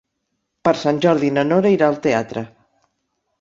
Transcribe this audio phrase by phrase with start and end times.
[0.67, 2.45] Per Sant Jordi na Nora irà al teatre.